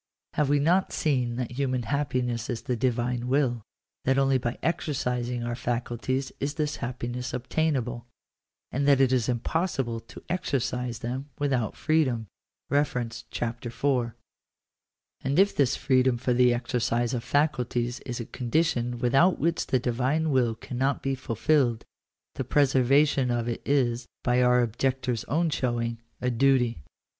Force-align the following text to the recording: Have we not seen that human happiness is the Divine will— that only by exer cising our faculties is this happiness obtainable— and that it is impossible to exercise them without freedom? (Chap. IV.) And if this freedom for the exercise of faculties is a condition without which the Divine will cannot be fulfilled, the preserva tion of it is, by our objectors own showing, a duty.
Have 0.33 0.49
we 0.49 0.57
not 0.57 0.91
seen 0.91 1.35
that 1.35 1.51
human 1.51 1.83
happiness 1.83 2.49
is 2.49 2.63
the 2.63 2.75
Divine 2.75 3.27
will— 3.27 3.61
that 4.05 4.17
only 4.17 4.39
by 4.39 4.57
exer 4.63 4.95
cising 4.95 5.45
our 5.45 5.53
faculties 5.53 6.31
is 6.39 6.55
this 6.55 6.77
happiness 6.77 7.35
obtainable— 7.35 8.07
and 8.71 8.87
that 8.87 8.99
it 8.99 9.13
is 9.13 9.29
impossible 9.29 9.99
to 9.99 10.23
exercise 10.27 10.97
them 11.05 11.29
without 11.37 11.75
freedom? 11.77 12.25
(Chap. 13.29 13.63
IV.) 13.63 13.85
And 15.23 15.37
if 15.37 15.55
this 15.55 15.75
freedom 15.75 16.17
for 16.17 16.33
the 16.33 16.51
exercise 16.51 17.13
of 17.13 17.23
faculties 17.23 17.99
is 17.99 18.19
a 18.19 18.25
condition 18.25 18.97
without 18.97 19.37
which 19.37 19.67
the 19.67 19.77
Divine 19.77 20.31
will 20.31 20.55
cannot 20.55 21.03
be 21.03 21.13
fulfilled, 21.13 21.85
the 22.33 22.43
preserva 22.43 23.07
tion 23.07 23.29
of 23.29 23.47
it 23.47 23.61
is, 23.67 24.07
by 24.23 24.41
our 24.41 24.61
objectors 24.63 25.25
own 25.25 25.51
showing, 25.51 26.01
a 26.19 26.31
duty. 26.31 26.81